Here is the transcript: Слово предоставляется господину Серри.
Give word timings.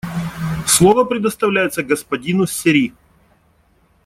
Слово 0.65 1.03
предоставляется 1.05 1.83
господину 1.83 2.47
Серри. 2.47 2.95